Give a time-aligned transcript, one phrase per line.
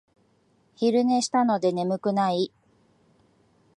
[0.75, 2.51] 昼寝したので眠くない